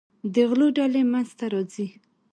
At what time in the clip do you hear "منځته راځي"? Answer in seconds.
1.11-1.87